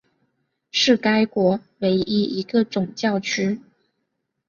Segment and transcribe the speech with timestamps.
[0.71, 3.61] 是该国唯一一个总教区。